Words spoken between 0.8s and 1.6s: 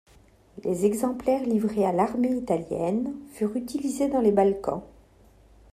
exemplaires